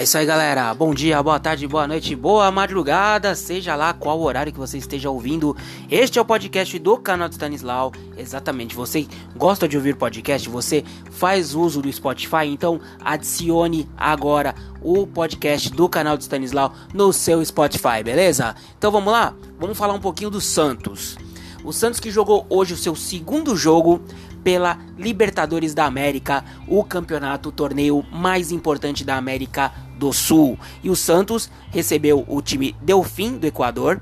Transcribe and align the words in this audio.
É 0.00 0.02
isso 0.02 0.16
aí, 0.16 0.24
galera. 0.24 0.72
Bom 0.72 0.94
dia, 0.94 1.22
boa 1.22 1.38
tarde, 1.38 1.68
boa 1.68 1.86
noite, 1.86 2.16
boa 2.16 2.50
madrugada, 2.50 3.34
seja 3.34 3.76
lá 3.76 3.92
qual 3.92 4.18
horário 4.18 4.50
que 4.50 4.58
você 4.58 4.78
esteja 4.78 5.10
ouvindo. 5.10 5.54
Este 5.90 6.18
é 6.18 6.22
o 6.22 6.24
podcast 6.24 6.78
do 6.78 6.96
canal 6.96 7.28
de 7.28 7.34
Stanislau. 7.34 7.92
Exatamente, 8.16 8.74
você 8.74 9.06
gosta 9.36 9.68
de 9.68 9.76
ouvir 9.76 9.94
podcast, 9.96 10.48
você 10.48 10.82
faz 11.10 11.54
uso 11.54 11.82
do 11.82 11.92
Spotify, 11.92 12.46
então 12.46 12.80
adicione 13.04 13.86
agora 13.94 14.54
o 14.80 15.06
podcast 15.06 15.68
do 15.70 15.86
canal 15.86 16.16
de 16.16 16.22
Stanislau 16.22 16.72
no 16.94 17.12
seu 17.12 17.44
Spotify, 17.44 18.02
beleza? 18.02 18.54
Então 18.78 18.90
vamos 18.90 19.12
lá? 19.12 19.34
Vamos 19.58 19.76
falar 19.76 19.92
um 19.92 20.00
pouquinho 20.00 20.30
do 20.30 20.40
Santos. 20.40 21.18
O 21.62 21.74
Santos 21.74 22.00
que 22.00 22.10
jogou 22.10 22.46
hoje 22.48 22.72
o 22.72 22.78
seu 22.78 22.96
segundo 22.96 23.54
jogo 23.54 24.00
pela 24.42 24.78
Libertadores 24.96 25.74
da 25.74 25.84
América, 25.84 26.42
o 26.66 26.82
campeonato, 26.82 27.50
o 27.50 27.52
torneio 27.52 28.02
mais 28.10 28.50
importante 28.50 29.04
da 29.04 29.18
América 29.18 29.70
do 30.00 30.12
Sul. 30.12 30.58
E 30.82 30.88
o 30.88 30.96
Santos 30.96 31.50
recebeu 31.70 32.24
o 32.26 32.40
time 32.40 32.74
Delfim 32.80 33.36
do 33.36 33.46
Equador 33.46 34.00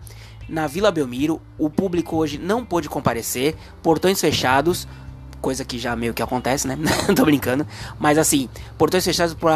na 0.48 0.66
Vila 0.66 0.90
Belmiro. 0.90 1.42
O 1.58 1.68
público 1.68 2.16
hoje 2.16 2.38
não 2.38 2.64
pôde 2.64 2.88
comparecer, 2.88 3.56
portões 3.82 4.20
fechados, 4.20 4.86
coisa 5.42 5.64
que 5.64 5.78
já 5.78 5.94
meio 5.96 6.14
que 6.14 6.22
acontece, 6.22 6.68
né? 6.68 6.78
Tô 7.14 7.24
brincando. 7.24 7.66
Mas 7.98 8.16
assim, 8.16 8.48
portões 8.78 9.04
fechados 9.04 9.34
por 9.34 9.50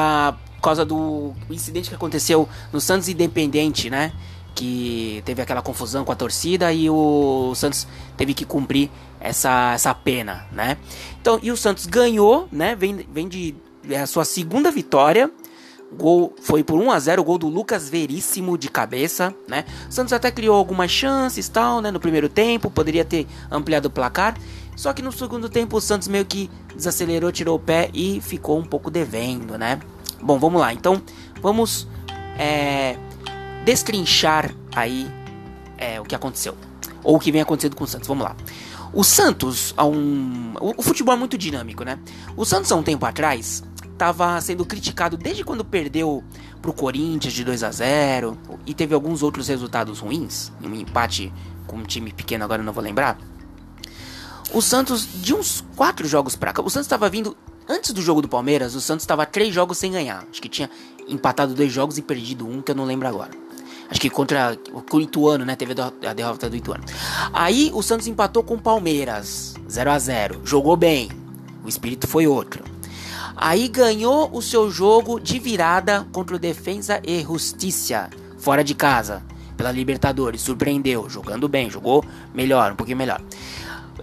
causa 0.61 0.85
do 0.85 1.33
incidente 1.49 1.89
que 1.89 1.95
aconteceu 1.95 2.49
no 2.73 2.81
Santos 2.81 3.09
Independente, 3.09 3.89
né? 3.89 4.13
que 4.55 5.23
teve 5.25 5.41
aquela 5.41 5.63
confusão 5.63 6.05
com 6.05 6.13
a 6.13 6.15
torcida 6.15 6.71
e 6.75 6.91
o 6.91 7.55
Santos 7.55 7.87
teve 8.19 8.35
que 8.35 8.45
cumprir 8.45 8.91
essa, 9.19 9.73
essa 9.73 9.95
pena, 9.95 10.47
né? 10.53 10.77
Então, 11.19 11.41
e 11.43 11.51
o 11.51 11.57
Santos 11.57 11.87
ganhou, 11.87 12.49
né? 12.53 12.77
Vem, 12.77 13.07
vem 13.11 13.29
de 13.29 13.55
é 13.89 14.01
a 14.01 14.07
sua 14.07 14.25
segunda 14.25 14.71
vitória. 14.71 15.31
Gol 15.97 16.35
foi 16.41 16.65
por 16.65 16.81
1 16.81 16.91
a 16.91 16.99
0 16.99 17.23
o 17.23 17.25
gol 17.25 17.39
do 17.39 17.49
Lucas 17.49 17.89
Veríssimo 17.89 18.57
de 18.57 18.69
cabeça, 18.69 19.35
né? 19.47 19.65
O 19.89 19.93
Santos 19.93 20.13
até 20.13 20.31
criou 20.31 20.57
algumas 20.57 20.91
chances, 20.91 21.49
tal, 21.49 21.81
né, 21.81 21.91
no 21.91 22.01
primeiro 22.01 22.29
tempo, 22.29 22.71
poderia 22.71 23.05
ter 23.05 23.27
ampliado 23.51 23.87
o 23.87 23.91
placar. 23.91 24.37
Só 24.75 24.93
que 24.93 25.03
no 25.03 25.13
segundo 25.13 25.49
tempo 25.49 25.77
o 25.77 25.81
Santos 25.81 26.09
meio 26.09 26.25
que 26.25 26.51
desacelerou, 26.75 27.31
tirou 27.31 27.57
o 27.57 27.61
pé 27.61 27.91
e 27.93 28.21
ficou 28.21 28.59
um 28.59 28.65
pouco 28.65 28.91
devendo, 28.91 29.59
né? 29.59 29.81
Bom, 30.21 30.39
vamos 30.39 30.61
lá. 30.61 30.73
Então, 30.73 31.03
vamos 31.41 31.87
é, 32.39 32.97
destrinchar 33.65 34.55
aí 34.75 35.11
é, 35.77 36.01
o 36.01 36.05
que 36.05 36.15
aconteceu. 36.15 36.57
Ou 37.05 37.17
o 37.17 37.21
que 37.21 37.33
vem 37.33 37.41
acontecendo 37.41 37.77
com 37.77 37.85
o 37.85 37.87
Santos. 37.87 38.09
Vamos 38.09 38.25
lá. 38.25 38.37
O 38.93 39.03
Santos, 39.03 39.73
há 39.77 39.85
um. 39.85 40.55
O, 40.61 40.83
futebol 40.83 41.15
é 41.15 41.19
muito 41.19 41.39
dinâmico, 41.39 41.83
né? 41.83 41.99
O 42.37 42.45
Santos, 42.45 42.71
há 42.71 42.77
um 42.77 42.83
tempo 42.83 43.05
atrás, 43.07 43.65
estava 44.03 44.41
sendo 44.41 44.67
criticado 44.67 45.17
desde 45.17 45.45
quando 45.45 45.65
perdeu 45.65 46.25
pro 46.61 46.73
Corinthians 46.73 47.33
de 47.33 47.45
2 47.45 47.63
a 47.63 47.71
0 47.71 48.37
e 48.67 48.75
teve 48.75 48.95
alguns 48.95 49.23
outros 49.23 49.47
resultados 49.47 50.01
ruins. 50.01 50.51
Um 50.61 50.75
empate 50.75 51.33
com 51.69 51.77
um 51.77 51.85
time 51.85 52.13
pequeno, 52.13 52.43
agora 52.43 52.63
não 52.65 52.73
vou 52.73 52.83
lembrar. 52.83 53.17
O 54.53 54.61
Santos, 54.61 55.07
de 55.23 55.33
uns 55.33 55.65
quatro 55.77 56.07
jogos 56.07 56.35
pra 56.35 56.53
cá, 56.53 56.61
o 56.61 56.69
Santos 56.69 56.87
estava 56.87 57.09
vindo. 57.09 57.37
Antes 57.69 57.93
do 57.93 58.03
jogo 58.03 58.21
do 58.21 58.29
Palmeiras, 58.29 58.75
o 58.75 58.81
Santos 58.81 59.05
estava 59.05 59.25
três 59.25 59.55
jogos 59.55 59.79
sem 59.79 59.93
ganhar. 59.93 60.27
Acho 60.29 60.43
que 60.43 60.49
tinha 60.49 60.69
empatado 61.09 61.55
dois 61.55 61.73
jogos 61.73 61.97
e 61.97 62.03
perdido 62.03 62.47
um, 62.47 62.61
que 62.61 62.73
eu 62.73 62.75
não 62.75 62.85
lembro 62.85 63.07
agora. 63.07 63.31
Acho 63.89 64.01
que 64.01 64.11
contra 64.11 64.59
o 64.91 65.01
Ituano, 65.01 65.45
né? 65.45 65.55
Teve 65.55 65.75
a 65.81 66.13
derrota 66.13 66.51
do 66.51 66.57
Ituano. 66.57 66.83
Aí 67.33 67.71
o 67.73 67.83
Santos 67.83 68.09
empatou 68.09 68.43
com 68.43 68.55
o 68.55 68.61
Palmeiras, 68.61 69.55
0 69.71 69.91
a 69.91 69.99
0 69.99 70.41
Jogou 70.45 70.77
bem. 70.77 71.09
O 71.65 71.69
espírito 71.69 72.09
foi 72.09 72.27
outro. 72.27 72.62
Aí 73.45 73.67
ganhou 73.67 74.31
o 74.33 74.41
seu 74.41 74.71
jogo 74.71 75.19
de 75.19 75.37
virada 75.41 76.07
contra 76.13 76.37
o 76.37 76.39
Defensa 76.39 77.03
e 77.05 77.23
Justiça, 77.25 78.09
fora 78.39 78.63
de 78.63 78.73
casa, 78.73 79.21
pela 79.57 79.73
Libertadores. 79.73 80.43
Surpreendeu, 80.43 81.11
jogando 81.11 81.49
bem, 81.49 81.69
jogou 81.69 82.05
melhor, 82.33 82.71
um 82.71 82.77
pouquinho 82.77 82.99
melhor. 82.99 83.21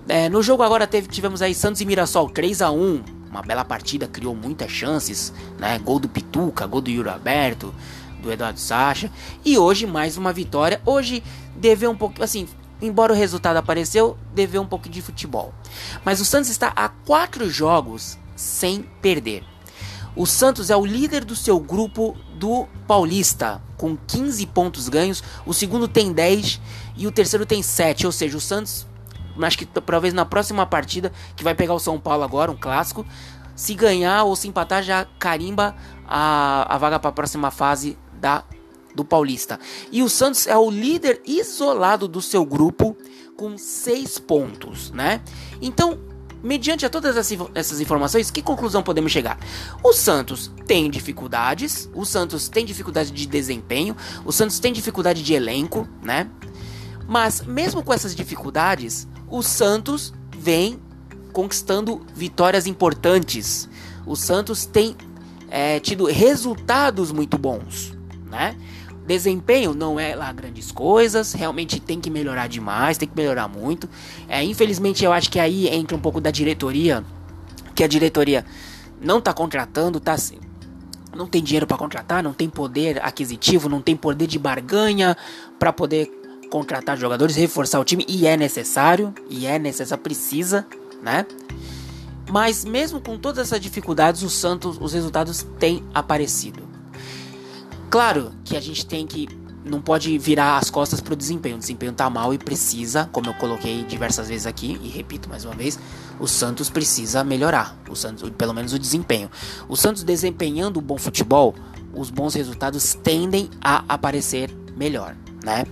É, 0.10 0.28
no 0.28 0.44
jogo 0.44 0.62
agora 0.62 0.86
teve, 0.86 1.08
tivemos 1.08 1.42
aí 1.42 1.56
Santos 1.56 1.80
e 1.80 1.86
Mirassol 1.86 2.30
3 2.30 2.62
a 2.62 2.70
1 2.70 3.02
uma 3.32 3.42
bela 3.42 3.64
partida, 3.64 4.10
criou 4.10 4.36
muitas 4.36 4.72
chances, 4.72 5.32
né? 5.58 5.80
Gol 5.80 6.00
do 6.00 6.10
Pituca, 6.10 6.68
gol 6.68 6.82
do 6.82 6.90
Yuri 6.90 7.08
Aberto 7.08 7.74
do 8.22 8.30
Eduardo 8.30 8.60
Sacha. 8.60 9.10
E 9.46 9.58
hoje 9.58 9.88
mais 9.88 10.18
uma 10.18 10.34
vitória. 10.34 10.82
Hoje 10.86 11.24
deveu 11.56 11.92
um 11.92 11.96
pouco, 11.96 12.22
assim, 12.22 12.46
embora 12.82 13.14
o 13.14 13.16
resultado 13.16 13.56
apareceu, 13.56 14.18
deveu 14.36 14.62
um 14.62 14.68
pouco 14.68 14.90
de 14.90 15.02
futebol. 15.02 15.54
Mas 16.04 16.20
o 16.20 16.26
Santos 16.26 16.50
está 16.50 16.74
a 16.76 16.90
quatro 16.90 17.50
jogos 17.50 18.18
sem 18.40 18.84
perder. 19.02 19.44
O 20.16 20.26
Santos 20.26 20.70
é 20.70 20.76
o 20.76 20.86
líder 20.86 21.26
do 21.26 21.36
seu 21.36 21.60
grupo 21.60 22.16
do 22.36 22.68
Paulista, 22.88 23.62
com 23.78 23.98
15 23.98 24.46
pontos 24.48 24.88
ganhos. 24.88 25.22
O 25.46 25.54
segundo 25.54 25.90
tem 25.90 26.14
10 26.14 26.62
e 26.96 27.06
o 27.06 27.12
terceiro 27.12 27.46
tem 27.46 27.62
7. 27.62 28.06
Ou 28.06 28.12
seja, 28.14 28.38
o 28.38 28.40
Santos, 28.40 28.88
acho 29.42 29.58
que 29.58 29.66
talvez 29.66 30.14
na 30.14 30.26
próxima 30.26 30.66
partida, 30.66 31.12
que 31.36 31.44
vai 31.44 31.54
pegar 31.54 31.74
o 31.74 31.80
São 31.80 32.00
Paulo 32.00 32.24
agora, 32.24 32.50
um 32.50 32.56
clássico, 32.56 33.06
se 33.56 33.74
ganhar 33.74 34.24
ou 34.24 34.38
se 34.38 34.48
empatar, 34.48 34.84
já 34.84 35.06
carimba 35.20 35.76
a, 36.08 36.74
a 36.74 36.78
vaga 36.78 36.98
para 36.98 37.10
a 37.10 37.14
próxima 37.14 37.52
fase 37.52 37.98
da 38.14 38.44
do 38.96 39.06
Paulista. 39.06 39.60
E 39.92 40.02
o 40.02 40.10
Santos 40.10 40.48
é 40.48 40.58
o 40.58 40.70
líder 40.70 41.22
isolado 41.26 42.08
do 42.08 42.22
seu 42.22 42.44
grupo 42.44 42.98
com 43.38 43.58
seis 43.58 44.18
pontos, 44.18 44.92
né? 44.92 45.22
Então, 45.62 46.00
mediante 46.44 46.86
a 46.86 46.90
todas 46.90 47.18
essas 47.54 47.82
informações, 47.82 48.32
que 48.32 48.42
conclusão 48.42 48.82
podemos 48.82 49.12
chegar? 49.12 49.38
O 49.84 49.94
Santos 49.94 50.52
tem 50.66 50.90
dificuldades, 50.90 51.90
o 51.94 52.06
Santos 52.06 52.48
tem 52.50 52.66
dificuldade 52.66 53.12
de 53.12 53.26
desempenho, 53.26 53.96
o 54.26 54.32
Santos 54.32 54.60
tem 54.60 54.72
dificuldade 54.72 55.24
de 55.24 55.34
elenco, 55.34 55.88
né? 56.02 56.30
Mas 57.08 57.42
mesmo 57.42 57.84
com 57.84 57.94
essas 57.94 58.16
dificuldades, 58.16 59.08
o 59.28 59.42
Santos 59.42 60.14
vem 60.38 60.80
conquistando 61.34 62.06
vitórias 62.16 62.68
importantes. 62.68 63.68
O 64.06 64.16
Santos 64.16 64.66
tem 64.66 64.96
é, 65.50 65.80
tido 65.80 66.06
resultados 66.06 67.12
muito 67.12 67.38
bons 67.38 68.00
né? 68.30 68.56
Desempenho 69.10 69.74
não 69.74 70.00
é 70.00 70.16
lá 70.16 70.32
grandes 70.32 70.72
coisas, 70.72 71.34
realmente 71.34 71.80
tem 71.80 72.00
que 72.00 72.12
melhorar 72.12 72.46
demais, 72.48 72.96
tem 72.96 73.10
que 73.10 73.18
melhorar 73.18 73.48
muito. 73.48 73.90
É, 74.28 74.44
infelizmente 74.44 75.04
eu 75.04 75.12
acho 75.12 75.32
que 75.32 75.40
aí 75.40 75.68
entra 75.68 75.98
um 75.98 76.00
pouco 76.00 76.22
da 76.22 76.30
diretoria, 76.30 77.04
que 77.74 77.84
a 77.84 77.88
diretoria 77.88 78.46
não 79.02 79.20
tá 79.20 79.34
contratando, 79.34 80.00
tá 80.00 80.16
não 81.16 81.26
tem 81.26 81.42
dinheiro 81.42 81.66
para 81.66 81.76
contratar, 81.76 82.22
não 82.22 82.34
tem 82.34 82.48
poder 82.48 83.04
aquisitivo, 83.04 83.68
não 83.68 83.82
tem 83.82 83.98
poder 83.98 84.28
de 84.28 84.38
barganha 84.38 85.18
para 85.58 85.74
poder 85.74 86.08
contratar 86.52 86.96
jogadores, 86.96 87.36
reforçar 87.36 87.80
o 87.80 87.84
time 87.84 88.06
e 88.08 88.28
é 88.28 88.38
necessário, 88.38 89.12
e 89.28 89.48
é 89.48 89.58
necessário, 89.58 90.04
precisa, 90.04 90.68
né? 91.02 91.26
Mas 92.30 92.64
mesmo 92.64 93.02
com 93.02 93.18
todas 93.18 93.48
essas 93.48 93.60
dificuldades, 93.60 94.22
o 94.22 94.30
Santos, 94.30 94.78
os 94.80 94.94
resultados 94.94 95.48
têm 95.58 95.84
aparecido. 95.96 96.69
Claro 97.90 98.32
que 98.44 98.56
a 98.56 98.62
gente 98.62 98.86
tem 98.86 99.08
que 99.08 99.28
não 99.66 99.82
pode 99.82 100.18
virar 100.18 100.58
as 100.58 100.70
costas 100.70 101.02
pro 101.02 101.16
desempenho. 101.16 101.56
O 101.56 101.60
desempenho 101.60 101.92
tá 101.92 102.10
mal 102.10 102.34
e 102.34 102.38
precisa, 102.38 103.10
como 103.12 103.28
eu 103.28 103.34
coloquei 103.34 103.84
diversas 103.84 104.28
vezes 104.28 104.46
aqui 104.46 104.80
e 104.82 104.90
repito 104.90 105.30
mais 105.30 105.46
uma 105.46 105.56
vez, 105.56 105.80
o 106.20 106.28
Santos 106.28 106.70
precisa 106.70 107.24
melhorar. 107.24 107.78
O 107.90 107.96
Santos, 107.96 108.30
pelo 108.32 108.54
menos 108.54 108.74
o 108.74 108.80
desempenho. 108.80 109.30
O 109.68 109.76
Santos 109.76 110.04
desempenhando 110.04 110.78
o 110.78 110.82
bom 110.82 110.98
futebol, 110.98 111.56
os 111.94 112.10
bons 112.10 112.34
resultados 112.34 112.94
tendem 112.94 113.50
a 113.62 113.84
aparecer 113.88 114.56
melhor, 114.76 115.16
né? 115.44 115.66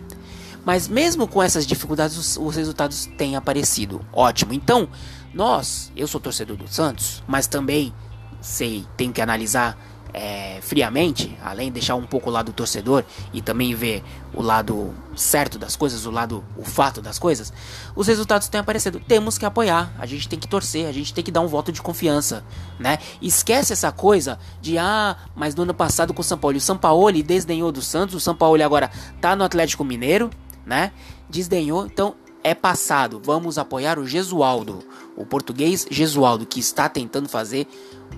Mas 0.65 0.87
mesmo 0.87 1.27
com 1.27 1.41
essas 1.41 1.65
dificuldades, 1.65 2.17
os, 2.17 2.37
os 2.37 2.55
resultados 2.55 3.05
têm 3.17 3.35
aparecido. 3.35 4.01
Ótimo. 4.11 4.53
Então, 4.53 4.89
nós, 5.33 5.91
eu 5.95 6.07
sou 6.07 6.19
torcedor 6.19 6.57
do 6.57 6.67
Santos, 6.67 7.23
mas 7.25 7.47
também 7.47 7.93
sei, 8.41 8.85
tenho 8.97 9.13
que 9.13 9.21
analisar 9.21 9.77
é, 10.17 10.57
friamente, 10.61 11.37
além 11.43 11.67
de 11.67 11.73
deixar 11.73 11.93
um 11.93 12.05
pouco 12.05 12.29
o 12.29 12.33
lado 12.33 12.47
do 12.47 12.53
torcedor 12.53 13.03
e 13.31 13.39
também 13.39 13.75
ver 13.75 14.03
o 14.33 14.41
lado 14.41 14.91
certo 15.15 15.59
das 15.59 15.75
coisas, 15.75 16.07
o 16.07 16.11
lado, 16.11 16.43
o 16.57 16.63
fato 16.63 17.03
das 17.03 17.19
coisas, 17.19 17.53
os 17.95 18.07
resultados 18.07 18.47
têm 18.47 18.59
aparecido. 18.59 18.99
Temos 18.99 19.37
que 19.37 19.45
apoiar, 19.45 19.93
a 19.99 20.07
gente 20.07 20.27
tem 20.27 20.39
que 20.39 20.47
torcer, 20.47 20.87
a 20.87 20.91
gente 20.91 21.13
tem 21.13 21.23
que 21.23 21.29
dar 21.29 21.41
um 21.41 21.47
voto 21.47 21.71
de 21.71 21.83
confiança, 21.83 22.43
né? 22.79 22.97
Esquece 23.21 23.73
essa 23.73 23.91
coisa 23.91 24.39
de 24.59 24.75
ah, 24.79 25.15
mas 25.35 25.53
no 25.53 25.61
ano 25.61 25.73
passado 25.73 26.15
com 26.15 26.21
o 26.21 26.25
São 26.25 26.37
Paulo, 26.37 26.57
o 26.57 26.61
São 26.61 26.77
Paulo 26.77 27.21
desdenhou 27.21 27.71
do 27.71 27.81
Santos, 27.81 28.15
o 28.15 28.19
São 28.19 28.35
Paulo 28.35 28.61
agora 28.63 28.89
tá 29.21 29.35
no 29.35 29.43
Atlético 29.43 29.83
Mineiro, 29.83 30.31
né? 30.65 30.91
Desdenhou, 31.29 31.85
então 31.85 32.15
é 32.47 32.55
passado. 32.55 33.21
Vamos 33.23 33.57
apoiar 33.57 33.99
o 33.99 34.07
Gesualdo, 34.07 34.79
o 35.15 35.25
português 35.25 35.85
Gesualdo, 35.89 36.45
que 36.45 36.59
está 36.59 36.87
tentando 36.87 37.27
fazer 37.27 37.67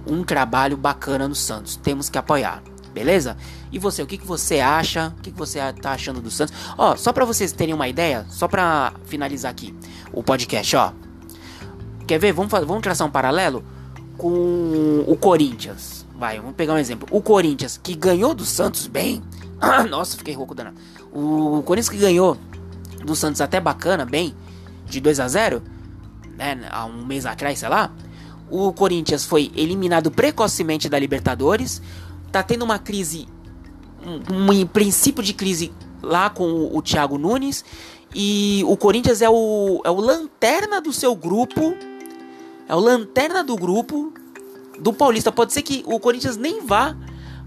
um 0.06 0.24
trabalho 0.24 0.78
bacana 0.78 1.28
no 1.28 1.36
Santos. 1.36 1.76
Temos 1.76 2.10
que 2.10 2.18
apoiar. 2.18 2.64
Beleza? 2.94 3.38
E 3.72 3.80
você, 3.80 4.02
o 4.02 4.08
que, 4.08 4.18
que 4.18 4.26
você 4.26 4.60
acha? 4.60 5.14
O 5.18 5.22
que, 5.22 5.32
que 5.32 5.38
você 5.38 5.60
tá 5.74 5.92
achando 5.92 6.22
do 6.22 6.32
Santos? 6.32 6.54
Ó, 6.78 6.96
só 6.96 7.14
para 7.14 7.26
vocês 7.26 7.52
terem 7.52 7.74
uma 7.74 7.88
ideia, 7.88 8.26
só 8.30 8.48
para 8.48 8.94
finalizar 9.06 9.52
aqui 9.52 9.76
o 10.12 10.24
podcast, 10.24 10.76
ó. 10.76 10.92
Quer 12.08 12.20
ver? 12.20 12.34
Vamos, 12.34 12.52
vamos 12.52 12.82
traçar 12.82 13.08
um 13.08 13.12
paralelo? 13.12 13.64
com 14.20 15.06
o 15.08 15.16
Corinthians. 15.16 16.06
Vai, 16.16 16.38
vamos 16.40 16.56
pegar 16.56 16.74
um 16.74 16.78
exemplo. 16.78 17.08
O 17.10 17.22
Corinthians 17.22 17.80
que 17.82 17.96
ganhou 17.96 18.36
do 18.36 18.46
Santos 18.46 18.86
bem. 18.86 19.24
Nossa, 19.90 20.18
fiquei 20.18 20.36
rouco 20.36 20.54
danado. 20.54 20.76
O 21.12 21.64
Corinthians 21.64 21.90
que 21.90 21.98
ganhou 21.98 22.38
do 23.04 23.16
Santos 23.16 23.42
até 23.42 23.60
bacana, 23.60 24.06
bem, 24.06 24.36
de 24.86 25.00
2 25.00 25.20
a 25.20 25.28
0 25.28 25.64
né, 26.38 26.68
há 26.72 26.86
um 26.86 27.06
mês 27.06 27.26
atrás, 27.26 27.60
sei 27.60 27.70
lá. 27.70 27.92
O 28.50 28.74
Corinthians 28.74 29.26
foi 29.26 29.52
eliminado 29.56 30.10
precocemente 30.10 30.90
da 30.90 30.98
Libertadores. 30.98 31.82
Tá 32.32 32.42
tendo 32.42 32.64
uma 32.64 32.80
crise, 32.80 33.28
um, 34.04 34.62
um 34.62 34.66
princípio 34.66 35.22
de 35.22 35.34
crise 35.34 35.72
lá 36.02 36.30
com 36.30 36.46
o, 36.46 36.78
o 36.78 36.82
Thiago 36.82 37.18
Nunes. 37.18 37.64
E 38.16 38.64
o 38.66 38.76
Corinthians 38.76 39.22
é 39.22 39.30
o, 39.30 39.82
é 39.84 39.90
o 39.92 40.00
lanterna 40.00 40.82
do 40.82 40.92
seu 40.92 41.16
grupo. 41.16 41.76
É 42.68 42.74
o 42.74 42.80
lanterna 42.80 43.44
do 43.44 43.56
grupo 43.56 44.14
do 44.80 44.94
Paulista. 44.94 45.32
Pode 45.32 45.54
ser 45.54 45.62
que 45.62 45.84
o 45.86 46.00
Corinthians 46.00 46.38
nem 46.38 46.66
vá 46.66 46.96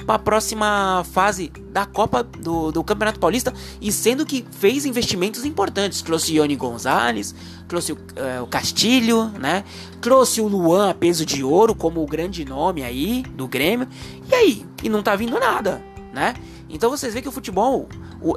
para 0.02 0.16
a 0.16 0.18
próxima 0.18 1.04
fase 1.12 1.52
da 1.70 1.86
Copa 1.86 2.22
do, 2.22 2.72
do, 2.72 2.84
Campeonato 2.84 3.18
Paulista 3.18 3.52
e 3.80 3.90
sendo 3.90 4.26
que 4.26 4.44
fez 4.50 4.84
investimentos 4.84 5.44
importantes. 5.44 6.02
Trouxe 6.02 6.34
Ione 6.34 6.56
Gonzalez, 6.56 7.34
trouxe 7.68 7.92
o, 7.92 7.96
uh, 7.96 8.42
o 8.42 8.46
Castilho, 8.46 9.26
né? 9.38 9.64
Trouxe 10.00 10.40
o 10.40 10.48
Luan 10.48 10.90
a 10.90 10.94
peso 10.94 11.24
de 11.24 11.42
ouro 11.42 11.74
como 11.74 12.02
o 12.02 12.06
grande 12.06 12.44
nome 12.44 12.82
aí 12.82 13.22
do 13.34 13.46
Grêmio. 13.46 13.88
E 14.30 14.34
aí? 14.34 14.66
E 14.82 14.88
não 14.88 15.02
tá 15.02 15.16
vindo 15.16 15.38
nada, 15.38 15.82
né? 16.12 16.34
Então 16.68 16.90
vocês 16.90 17.12
veem 17.12 17.22
que 17.22 17.28
o 17.28 17.32
futebol 17.32 17.88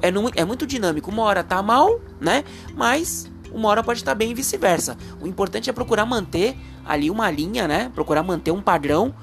é, 0.01 0.41
é 0.41 0.45
muito 0.45 0.67
dinâmico. 0.67 1.09
Uma 1.09 1.23
hora 1.23 1.43
tá 1.43 1.61
mal, 1.61 1.99
né? 2.19 2.43
Mas 2.75 3.31
uma 3.55 3.69
hora 3.69 3.81
pode 3.81 3.99
estar 3.99 4.13
bem 4.13 4.31
e 4.31 4.33
vice-versa. 4.33 4.97
O 5.21 5.27
importante 5.27 5.69
é 5.69 5.73
procurar 5.73 6.05
manter 6.05 6.57
ali 6.85 7.09
uma 7.09 7.31
linha, 7.31 7.67
né? 7.67 7.89
Procurar 7.95 8.21
manter 8.21 8.51
um 8.51 8.61
padrão 8.61 9.15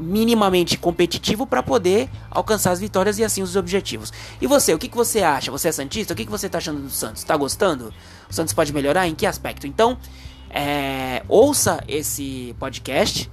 minimamente 0.00 0.78
competitivo 0.78 1.46
para 1.46 1.62
poder 1.62 2.08
alcançar 2.30 2.70
as 2.72 2.80
vitórias 2.80 3.18
e 3.18 3.24
assim 3.24 3.42
os 3.42 3.56
objetivos. 3.56 4.12
E 4.40 4.46
você, 4.46 4.72
o 4.74 4.78
que, 4.78 4.88
que 4.88 4.96
você 4.96 5.22
acha? 5.22 5.50
Você 5.50 5.68
é 5.68 5.72
Santista? 5.72 6.14
O 6.14 6.16
que, 6.16 6.24
que 6.24 6.30
você 6.30 6.46
está 6.46 6.58
achando 6.58 6.80
do 6.80 6.90
Santos? 6.90 7.22
Está 7.22 7.36
gostando? 7.36 7.92
O 8.28 8.32
Santos 8.32 8.54
pode 8.54 8.72
melhorar? 8.72 9.06
Em 9.06 9.14
que 9.14 9.26
aspecto? 9.26 9.66
Então, 9.66 9.98
é, 10.48 11.22
ouça 11.28 11.82
esse 11.86 12.54
podcast 12.58 13.30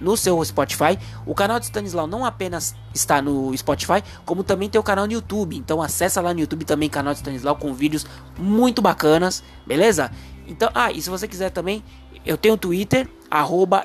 no 0.00 0.16
seu 0.16 0.42
Spotify. 0.44 0.98
O 1.26 1.34
canal 1.34 1.58
de 1.58 1.66
Stanislau 1.66 2.06
não 2.06 2.24
apenas 2.24 2.74
está 2.92 3.20
no 3.20 3.56
Spotify, 3.56 4.02
como 4.24 4.44
também 4.44 4.68
tem 4.68 4.80
o 4.80 4.84
canal 4.84 5.06
no 5.06 5.12
YouTube. 5.12 5.56
Então 5.56 5.82
acessa 5.82 6.20
lá 6.20 6.32
no 6.32 6.40
YouTube 6.40 6.64
também 6.64 6.88
canal 6.88 7.12
de 7.12 7.18
Stanislau 7.18 7.56
com 7.56 7.74
vídeos 7.74 8.06
muito 8.38 8.80
bacanas, 8.80 9.42
beleza? 9.66 10.10
Então, 10.46 10.70
ah, 10.74 10.92
e 10.92 11.00
se 11.00 11.10
você 11.10 11.26
quiser 11.26 11.50
também, 11.50 11.82
eu 12.24 12.36
tenho 12.36 12.54
o 12.54 12.58
Twitter 12.58 13.08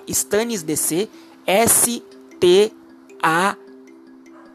@stanisdc 0.08 1.10
S 1.50 2.04
T 2.40 2.72
A 3.24 3.58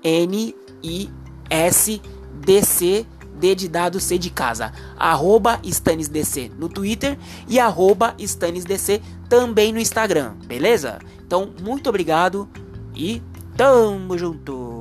N 0.05 0.55
I 0.81 1.11
S 1.50 2.00
D 2.41 2.62
C 2.62 3.05
D 3.35 3.55
de 3.56 3.69
dado 3.69 3.99
C 3.99 4.17
de 4.17 4.31
casa, 4.31 4.73
arroba 4.96 5.58
StanisDC 5.64 6.52
no 6.56 6.69
Twitter 6.69 7.19
e 7.49 7.58
arroba 7.58 8.14
StanisDC 8.17 9.02
também 9.29 9.73
no 9.73 9.81
Instagram, 9.81 10.35
beleza? 10.46 11.00
Então, 11.26 11.52
muito 11.61 11.88
obrigado 11.88 12.49
e 12.94 13.20
tamo 13.56 14.17
junto! 14.17 14.74